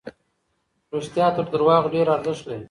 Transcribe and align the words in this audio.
رښتیا 0.95 1.27
تر 1.35 1.45
درواغو 1.53 1.91
ډېر 1.95 2.07
ارزښت 2.15 2.43
لري. 2.47 2.59